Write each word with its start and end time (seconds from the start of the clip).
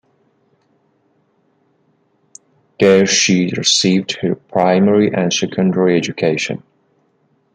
There 2.79 3.05
she 3.05 3.53
received 3.55 4.13
her 4.23 4.33
primary 4.33 5.13
and 5.13 5.31
secondary 5.31 5.95
education. 5.95 6.63